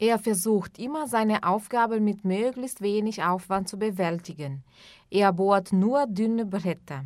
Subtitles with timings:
[0.00, 4.64] Er versucht immer, seine Aufgabe mit möglichst wenig Aufwand zu bewältigen.
[5.10, 7.04] Er bohrt nur dünne Bretter.